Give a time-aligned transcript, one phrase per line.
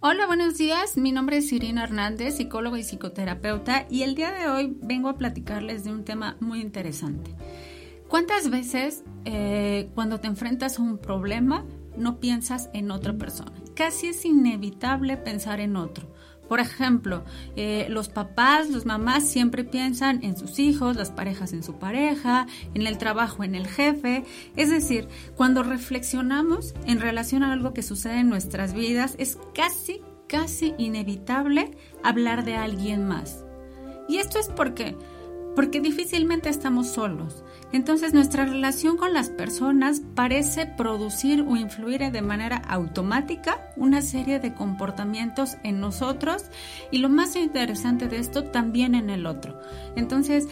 [0.00, 0.96] Hola, buenos días.
[0.96, 5.18] Mi nombre es Irina Hernández, psicóloga y psicoterapeuta, y el día de hoy vengo a
[5.18, 7.34] platicarles de un tema muy interesante.
[8.06, 11.64] ¿Cuántas veces eh, cuando te enfrentas a un problema
[11.96, 13.50] no piensas en otra persona?
[13.74, 16.14] Casi es inevitable pensar en otro.
[16.48, 17.24] Por ejemplo,
[17.56, 22.46] eh, los papás, las mamás siempre piensan en sus hijos, las parejas en su pareja,
[22.74, 24.24] en el trabajo, en el jefe.
[24.56, 30.00] Es decir, cuando reflexionamos en relación a algo que sucede en nuestras vidas, es casi,
[30.26, 33.44] casi inevitable hablar de alguien más.
[34.08, 34.96] Y esto es porque
[35.58, 37.42] porque difícilmente estamos solos.
[37.72, 44.38] Entonces nuestra relación con las personas parece producir o influir de manera automática una serie
[44.38, 46.44] de comportamientos en nosotros
[46.92, 49.60] y lo más interesante de esto también en el otro.
[49.96, 50.46] Entonces,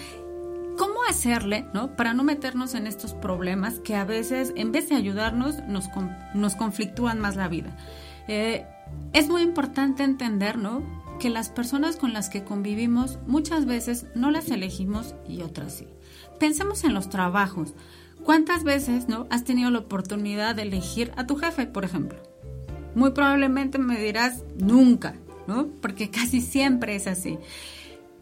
[0.77, 1.95] ¿cómo hacerle ¿no?
[1.95, 5.89] para no meternos en estos problemas que a veces en vez de ayudarnos nos,
[6.35, 7.77] nos conflictúan más la vida?
[8.27, 8.67] Eh,
[9.13, 10.83] es muy importante entender, ¿no?
[11.19, 15.87] Que las personas con las que convivimos muchas veces no las elegimos y otras sí.
[16.39, 17.75] Pensemos en los trabajos.
[18.25, 22.19] ¿Cuántas veces no has tenido la oportunidad de elegir a tu jefe, por ejemplo?
[22.95, 25.15] Muy probablemente me dirás nunca,
[25.47, 25.69] ¿no?
[25.81, 27.39] Porque casi siempre es así.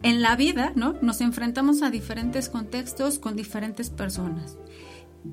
[0.03, 0.95] En la vida, ¿no?
[1.01, 4.57] Nos enfrentamos a diferentes contextos con diferentes personas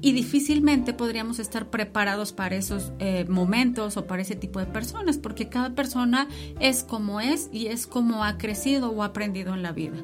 [0.01, 5.19] y difícilmente podríamos estar preparados para esos eh, momentos o para ese tipo de personas,
[5.19, 6.29] porque cada persona
[6.61, 9.99] es como es y es como ha crecido o aprendido en la vida.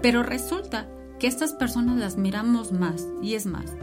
[0.00, 3.76] Pero resulta que estas personas las miramos más y es más,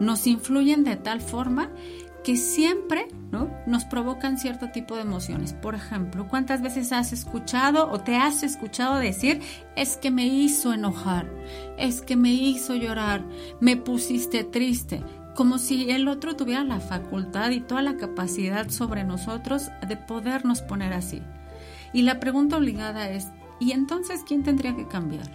[0.00, 1.70] nos influyen de tal forma
[2.24, 3.50] que siempre ¿no?
[3.66, 5.52] nos provocan cierto tipo de emociones.
[5.52, 9.42] Por ejemplo, ¿cuántas veces has escuchado o te has escuchado decir,
[9.76, 11.30] es que me hizo enojar,
[11.76, 13.22] es que me hizo llorar,
[13.60, 15.04] me pusiste triste?
[15.36, 20.62] Como si el otro tuviera la facultad y toda la capacidad sobre nosotros de podernos
[20.62, 21.22] poner así.
[21.92, 23.28] Y la pregunta obligada es,
[23.60, 25.28] ¿y entonces quién tendría que cambiar?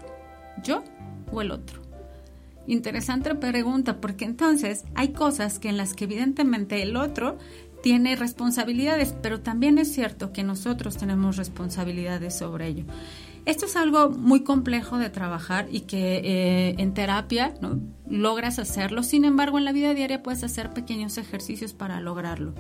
[0.64, 0.84] ¿Yo
[1.32, 1.89] o el otro?
[2.70, 7.40] Interesante pregunta, porque entonces hay cosas que en las que evidentemente el otro
[7.82, 12.86] tiene responsabilidades, pero también es cierto que nosotros tenemos responsabilidades sobre ello.
[13.46, 17.56] Esto es algo muy complejo de trabajar y que eh, en terapia
[18.08, 22.54] logras hacerlo, sin embargo en la vida diaria puedes hacer pequeños ejercicios para lograrlo.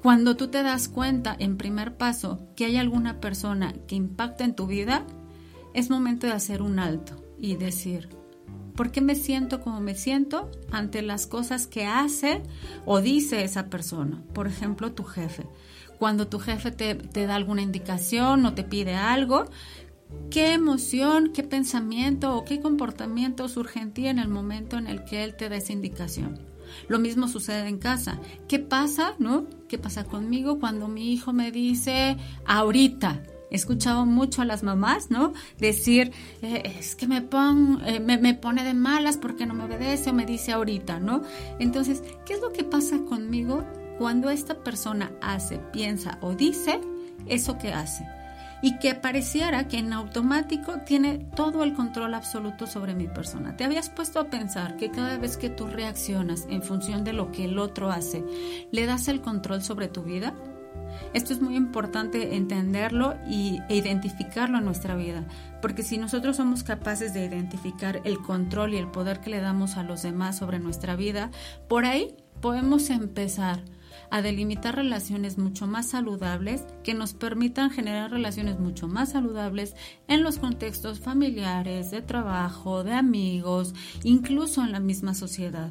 [0.00, 4.54] Cuando tú te das cuenta en primer paso que hay alguna persona que impacta en
[4.54, 5.04] tu vida,
[5.74, 8.19] es momento de hacer un alto y decir,
[8.80, 12.42] ¿Por qué me siento como me siento ante las cosas que hace
[12.86, 14.22] o dice esa persona?
[14.32, 15.44] Por ejemplo, tu jefe.
[15.98, 19.44] Cuando tu jefe te, da alguna indicación o te pide algo,
[20.30, 25.04] ¿qué emoción, qué pensamiento o qué comportamiento surge en ti en el momento en el
[25.04, 26.38] que él te da esa indicación?
[26.88, 28.18] Lo mismo sucede en casa.
[28.48, 29.46] ¿Qué pasa, no?
[29.68, 32.16] ¿Qué pasa conmigo cuando mi hijo me dice
[32.46, 33.24] ahorita?
[33.50, 35.32] He escuchado mucho a las mamás, ¿no?
[35.58, 36.12] Decir,
[36.42, 40.52] eh, es que eh, me, pone de malas porque no me obedece o me dice
[40.52, 41.22] ahorita, ¿no?
[41.58, 43.64] Entonces, ¿qué es lo que pasa conmigo
[43.98, 46.80] cuando esta persona hace, piensa o dice
[47.26, 48.06] eso que hace?
[48.62, 53.56] Y que pareciera que en automático tiene todo el control absoluto sobre mi persona.
[53.56, 57.32] ¿Te habías puesto a pensar que cada vez que tú reaccionas en función de lo
[57.32, 58.22] que el otro hace,
[58.70, 60.34] le das el control sobre tu vida?
[61.14, 65.24] Esto es muy importante entenderlo y, e identificarlo en nuestra vida,
[65.60, 69.76] porque si nosotros somos capaces de identificar el control y el poder que le damos
[69.76, 71.30] a los demás sobre nuestra vida,
[71.68, 73.62] por ahí podemos empezar
[74.10, 79.76] a delimitar relaciones mucho más saludables que nos permitan generar relaciones mucho más saludables
[80.08, 85.70] en los contextos familiares, de trabajo, de amigos, incluso en la misma sociedad.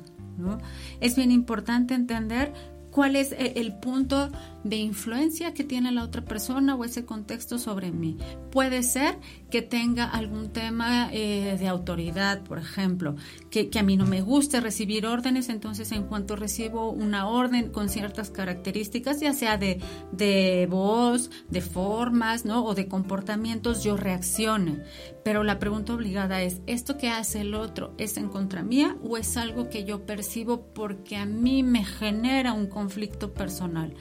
[1.01, 2.53] Es bien importante entender
[2.91, 4.29] cuál es eh, el punto
[4.63, 8.17] de influencia que tiene la otra persona o ese contexto sobre mí.
[8.51, 9.17] Puede ser
[9.49, 13.15] que tenga algún tema eh, de autoridad, por ejemplo,
[13.49, 17.87] que, a mí no me guste recibir órdenes, entonces en cuanto recibo una orden con
[17.87, 19.79] ciertas características, ya sea de,
[20.11, 22.65] de voz, de formas, ¿no?
[22.65, 24.83] O de comportamientos, yo reaccione.
[25.23, 29.17] Pero la pregunta obligada es, ¿esto que hace el otro es en contra mía o
[29.17, 33.93] es algo que yo percibo porque a mí me genera un conflicto personal?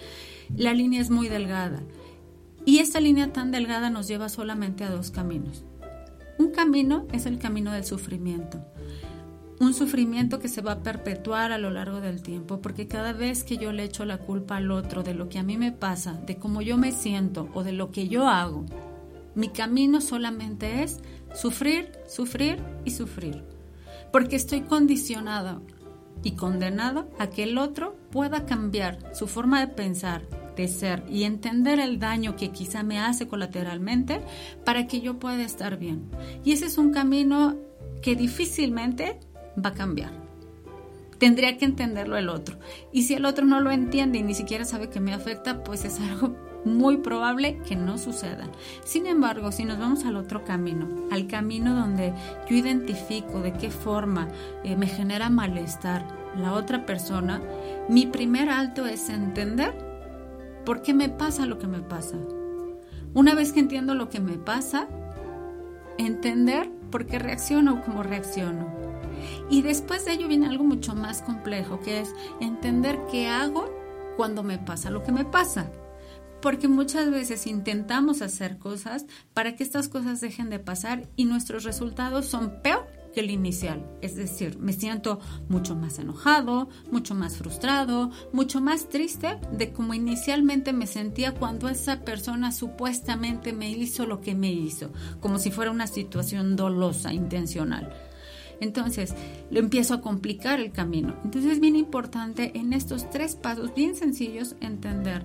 [0.57, 1.83] La línea es muy delgada
[2.65, 5.65] y esta línea tan delgada nos lleva solamente a dos caminos.
[6.39, 8.65] Un camino es el camino del sufrimiento.
[9.59, 13.43] Un sufrimiento que se va a perpetuar a lo largo del tiempo, porque cada vez
[13.43, 16.13] que yo le echo la culpa al otro de lo que a mí me pasa,
[16.13, 18.65] de cómo yo me siento o de lo que yo hago,
[19.35, 21.01] mi camino solamente es
[21.35, 23.43] sufrir, sufrir y sufrir.
[24.13, 25.63] Porque estoy condicionado
[26.23, 30.23] y condenado a que el otro pueda cambiar su forma de pensar,
[30.57, 34.21] de ser y entender el daño que quizá me hace colateralmente
[34.65, 36.11] para que yo pueda estar bien.
[36.45, 37.57] Y ese es un camino
[38.03, 39.21] que difícilmente
[39.65, 40.13] va a cambiar.
[41.19, 42.59] Tendría que entenderlo el otro.
[42.93, 45.85] Y si el otro no lo entiende y ni siquiera sabe que me afecta, pues
[45.85, 46.37] es algo
[46.69, 48.49] muy probable que no suceda.
[48.85, 52.15] Sin embargo, si nos vamos al otro camino, al camino donde
[52.49, 54.29] yo identifico de qué forma
[54.65, 56.05] eh, me genera malestar
[56.37, 57.41] la otra persona,
[57.89, 59.75] mi primer alto es entender
[60.65, 62.17] por qué me pasa lo que me pasa.
[63.15, 64.87] Una vez que entiendo lo que me pasa,
[65.97, 68.69] entender por qué reacciono como reacciono.
[69.51, 73.69] Y después de ello viene algo mucho más complejo, que es entender qué hago
[74.17, 75.71] cuando me pasa lo que me pasa
[76.41, 81.65] porque muchas veces intentamos hacer cosas para que estas cosas dejen de pasar y nuestros
[81.65, 83.85] resultados son peor que el inicial.
[84.03, 89.95] Es decir, me siento mucho más enojado, mucho más frustrado, mucho más triste de como
[89.95, 95.51] inicialmente me sentía cuando esa persona supuestamente me hizo lo que me hizo, como si
[95.51, 97.93] fuera una situación dolosa, intencional.
[98.61, 99.15] Entonces,
[99.51, 101.15] lo empiezo a complicar el camino.
[101.25, 105.25] Entonces es bien importante en estos tres pasos bien sencillos entender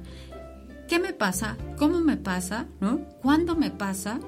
[0.93, 1.57] ¿Qué me pasa?
[1.79, 2.67] ¿Cómo me pasa?
[2.79, 2.99] ¿No?
[3.23, 4.19] ¿Cuándo me pasa?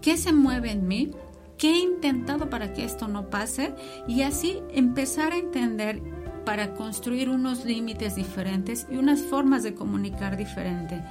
[0.00, 1.10] ¿Qué se mueve en mí?
[1.58, 3.74] ¿Qué he intentado para que esto no pase?
[4.08, 6.00] Y así empezar a entender
[6.46, 11.04] para construir unos límites diferentes y unas formas de comunicar diferente.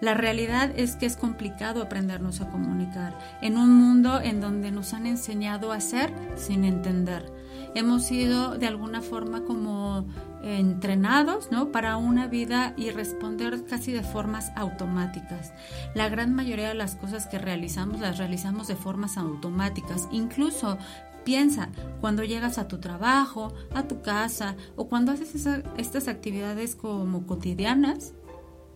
[0.00, 4.94] La realidad es que es complicado aprendernos a comunicar en un mundo en donde nos
[4.94, 7.32] han enseñado a hacer sin entender.
[7.74, 10.06] Hemos sido de alguna forma como
[10.42, 11.72] entrenados ¿no?
[11.72, 15.52] para una vida y responder casi de formas automáticas.
[15.94, 20.08] La gran mayoría de las cosas que realizamos las realizamos de formas automáticas.
[20.12, 20.78] Incluso
[21.24, 25.46] piensa cuando llegas a tu trabajo, a tu casa o cuando haces
[25.78, 28.12] estas actividades como cotidianas,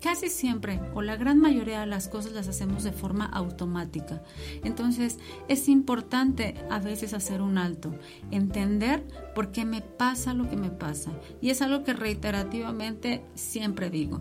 [0.00, 4.23] Casi siempre o la gran mayoría de las cosas las hacemos de forma automática.
[4.62, 5.19] Entonces
[5.49, 7.95] es importante a veces hacer un alto,
[8.31, 9.05] entender
[9.35, 11.12] por qué me pasa lo que me pasa.
[11.41, 14.21] Y es algo que reiterativamente siempre digo.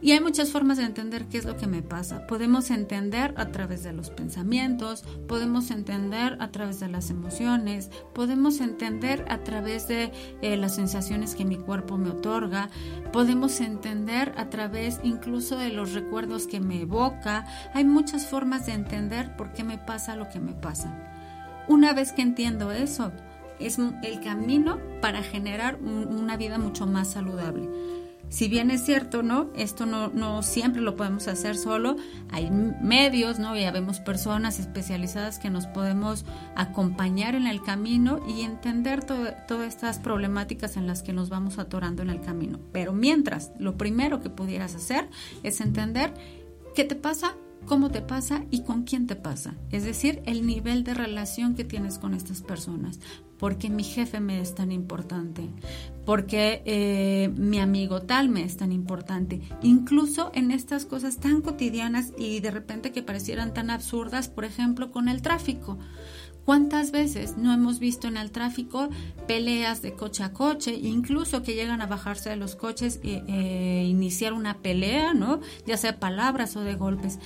[0.00, 2.26] Y hay muchas formas de entender qué es lo que me pasa.
[2.26, 8.60] Podemos entender a través de los pensamientos, podemos entender a través de las emociones, podemos
[8.60, 12.70] entender a través de eh, las sensaciones que mi cuerpo me otorga,
[13.12, 17.46] podemos entender a través incluso de los recuerdos que me evoca.
[17.74, 20.94] Hay muchas formas de entender por qué me pasa lo que me pasa.
[21.66, 23.12] Una vez que entiendo eso,
[23.58, 27.68] es el camino para generar una vida mucho más saludable.
[28.28, 29.50] Si bien es cierto, ¿no?
[29.54, 31.96] Esto no, siempre lo podemos hacer solo.
[32.30, 33.56] Hay medios, ¿no?
[33.56, 39.98] Ya vemos personas especializadas que nos podemos acompañar en el camino y entender todas estas
[39.98, 42.58] problemáticas en las que nos vamos atorando en el camino.
[42.72, 45.08] Pero mientras, lo primero que pudieras hacer
[45.42, 46.12] es entender
[46.74, 47.34] qué te pasa,
[47.66, 49.54] cómo te pasa y con quién te pasa.
[49.70, 53.00] Es decir, el nivel de relación que tienes con estas personas
[53.38, 55.48] porque mi jefe me es tan importante,
[56.08, 62.14] porque eh, mi amigo tal me es tan importante, incluso en estas cosas tan cotidianas
[62.16, 65.76] y de repente que parecieran tan absurdas, por ejemplo, con el tráfico.
[66.46, 68.88] ¿Cuántas veces no hemos visto en el tráfico
[69.26, 74.32] peleas de coche a coche, incluso que llegan a bajarse de los coches e iniciar
[74.32, 75.40] una pelea, ¿no?
[75.66, 77.18] Ya sea palabras o de golpes?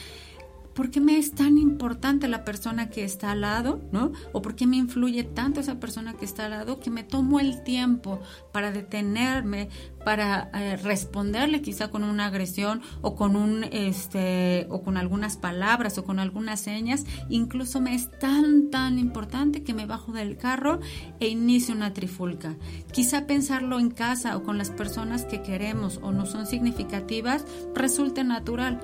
[0.75, 4.13] ¿Por qué me es tan importante la persona que está al lado, ¿no?
[4.33, 7.41] O por qué me influye tanto esa persona que está al lado que me tomo
[7.41, 8.21] el tiempo
[8.53, 9.69] para detenerme,
[10.05, 15.99] para eh, responderle quizá con una agresión o con un este o con algunas palabras
[15.99, 20.81] o con algunas señas, incluso me es tan tan importante que me bajo del carro
[21.21, 22.57] e inicio una trifulca.
[22.93, 27.45] Quizá pensarlo en casa o con las personas que queremos o no son significativas
[27.75, 28.81] resulte natural,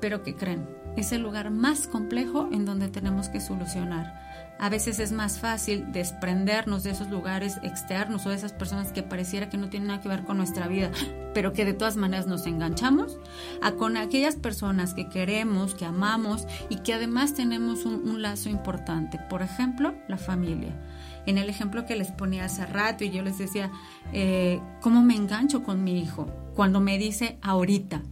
[0.00, 0.79] pero ¿qué creen?
[0.96, 4.30] Es el lugar más complejo en donde tenemos que solucionar.
[4.60, 9.02] A veces es más fácil desprendernos de esos lugares externos o de esas personas que
[9.02, 10.90] pareciera que no tienen nada que ver con nuestra vida,
[11.34, 13.18] pero que de todas maneras nos enganchamos,
[13.62, 19.18] a con aquellas personas que queremos, que amamos y que además tenemos un, lazo importante.
[19.30, 20.78] Por ejemplo, la familia.
[21.24, 23.70] En el ejemplo que les ponía hace rato y yo les decía,
[24.12, 26.26] eh, ¿cómo me engancho con mi hijo?
[26.54, 28.02] Cuando me dice ahorita,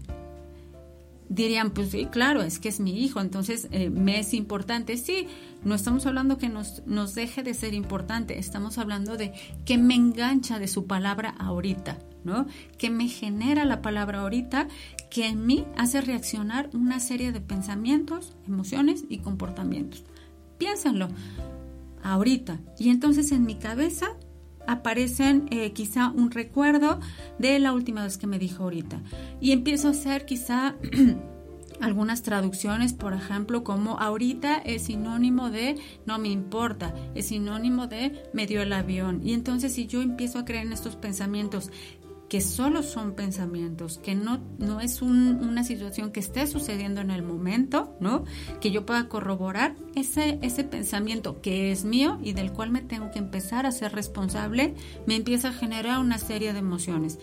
[1.28, 4.96] dirían, pues sí, claro, es que es mi hijo, entonces eh, me es importante.
[4.96, 5.26] Sí,
[5.64, 9.32] no estamos hablando que nos, nos deje de ser importante, estamos hablando de
[9.64, 12.46] que me engancha de su palabra ahorita, ¿no?
[12.78, 14.68] Que me genera la palabra ahorita,
[15.10, 20.04] que en mí hace reaccionar una serie de pensamientos, emociones y comportamientos.
[20.58, 21.08] Piénsenlo
[22.02, 22.60] ahorita.
[22.78, 24.08] Y entonces en mi cabeza
[24.68, 27.00] aparecen eh, quizá un recuerdo
[27.38, 29.02] de la última vez que me dijo ahorita.
[29.40, 30.76] Y empiezo a hacer quizá
[31.80, 38.22] algunas traducciones, por ejemplo, como ahorita es sinónimo de no me importa, es sinónimo de
[38.32, 39.20] me dio el avión.
[39.24, 41.70] Y entonces si yo empiezo a creer en estos pensamientos
[42.28, 47.22] que solo son pensamientos, que no, no es una situación que esté sucediendo en el
[47.22, 48.24] momento, ¿no?
[48.60, 53.10] Que yo pueda corroborar ese, ese pensamiento que es mío y del cual me tengo
[53.10, 54.74] que empezar a ser responsable,
[55.06, 57.18] me empieza a generar una serie de emociones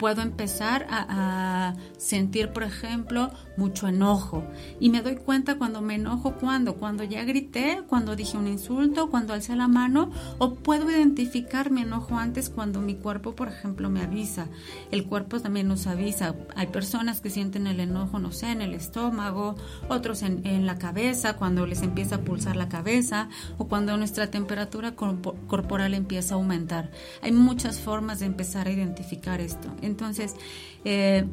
[0.00, 4.42] puedo empezar a, sentir, por ejemplo, mucho enojo.
[4.80, 9.10] Y me doy cuenta cuando me enojo, cuando, cuando ya grité, cuando dije un insulto,
[9.10, 13.90] cuando alcé la mano, o puedo identificar mi enojo antes cuando mi cuerpo, por ejemplo,
[13.90, 14.48] me avisa.
[14.90, 16.34] El cuerpo también nos avisa.
[16.56, 19.56] Hay personas que sienten el enojo, no sé, en el estómago,
[19.90, 23.28] otros en, en la cabeza, cuando les empieza a pulsar la cabeza,
[23.58, 26.90] o cuando nuestra temperatura corporal empieza a aumentar.
[27.20, 29.68] Hay muchas formas de empezar a identificar esto.
[29.90, 30.36] Entonces,
[30.84, 31.24] eh,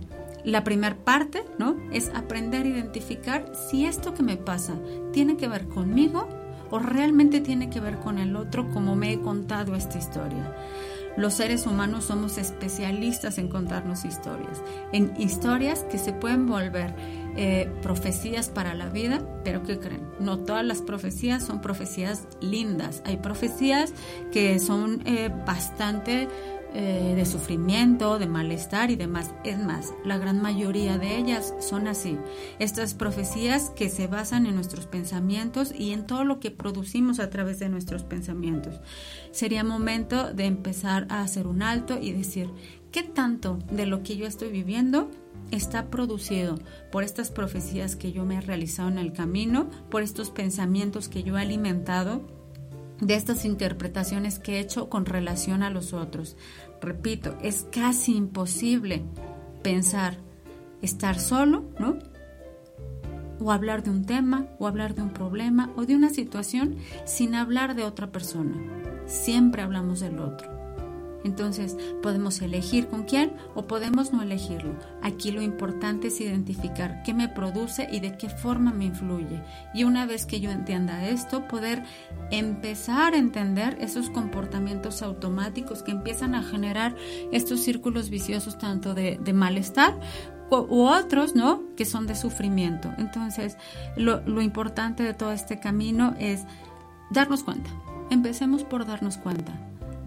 [0.44, 1.78] la primera parte, ¿no?
[1.92, 4.76] Es aprender a identificar si esto que me pasa
[5.14, 6.28] tiene que ver conmigo
[6.70, 10.54] o realmente tiene que ver con el otro, como me he contado esta historia.
[11.18, 14.62] Los seres humanos somos especialistas en contarnos historias,
[14.92, 16.94] en historias que se pueden volver
[17.36, 20.08] eh, profecías para la vida, pero ¿qué creen?
[20.20, 23.94] No todas las profecías son profecías lindas, hay profecías
[24.32, 26.28] que son eh, bastante
[26.74, 29.32] eh, de sufrimiento, de malestar y demás.
[29.44, 32.18] Es más, la gran mayoría de ellas son así.
[32.60, 37.30] Estas profecías que se basan en nuestros pensamientos y en todo lo que producimos a
[37.30, 38.82] través de nuestros pensamientos.
[39.32, 42.50] Sería momento de empezar a hacer un alto y decir,
[42.92, 45.10] ¿qué tanto de lo que yo estoy viviendo
[45.52, 46.60] está producido
[46.92, 51.24] por estas profecías que yo me he realizado en el camino, por estos pensamientos que
[51.24, 52.37] yo he alimentado
[53.02, 56.36] de estas interpretaciones que he hecho con relación a los otros.
[56.82, 59.04] Repito, es casi imposible
[59.64, 60.18] pensar
[60.82, 61.98] estar solo, ¿no?
[63.40, 67.36] O hablar de un tema, o hablar de un problema, o de una situación sin
[67.36, 68.56] hablar de otra persona.
[69.06, 70.57] Siempre hablamos del otro.
[71.28, 74.76] Entonces, podemos elegir con quién o podemos no elegirlo.
[75.04, 79.44] Aquí lo importante es identificar qué me produce y de qué forma me influye.
[79.74, 81.84] Y una vez que yo entienda esto, poder
[82.32, 86.96] empezar a entender esos comportamientos automáticos que empiezan a generar
[87.34, 90.00] estos círculos viciosos tanto de, malestar
[90.50, 91.76] u otros, ¿no?
[91.76, 92.90] Que son de sufrimiento.
[92.98, 93.58] Entonces,
[93.98, 96.46] lo, lo importante de todo este camino es
[97.12, 97.70] darnos cuenta.
[98.10, 99.52] Empecemos por darnos cuenta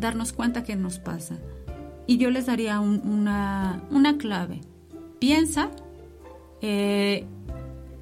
[0.00, 1.38] darnos cuenta que nos pasa.
[2.06, 3.80] Y yo les daría una,
[4.18, 4.62] clave.
[5.20, 5.70] Piensa
[6.60, 7.26] eh,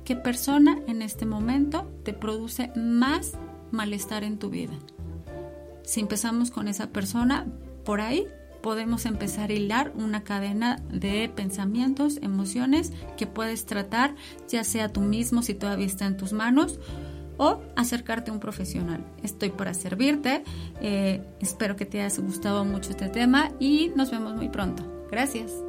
[0.04, 3.32] qué persona en este momento te produce más
[3.70, 4.72] malestar en tu vida.
[5.82, 7.46] Si empezamos con esa persona,
[7.84, 8.26] por ahí
[8.62, 14.14] podemos empezar a hilar una cadena de pensamientos, emociones que puedes tratar,
[14.48, 16.78] ya sea tú mismo si todavía está en tus manos,
[17.38, 19.04] o acercarte a un profesional.
[19.22, 20.44] Estoy para servirte.
[20.82, 24.84] Eh, espero que te haya gustado mucho este tema y nos vemos muy pronto.
[25.10, 25.67] Gracias.